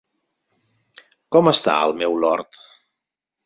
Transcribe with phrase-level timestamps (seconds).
[1.37, 2.61] Com està, el meu lord?